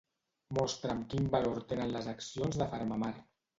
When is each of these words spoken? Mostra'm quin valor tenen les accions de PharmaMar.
Mostra'm 0.57 1.03
quin 1.11 1.29
valor 1.37 1.61
tenen 1.73 1.95
les 1.99 2.11
accions 2.17 2.61
de 2.65 2.71
PharmaMar. 2.75 3.15